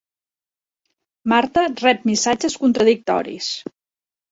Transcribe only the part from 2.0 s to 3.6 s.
missatges contradictoris.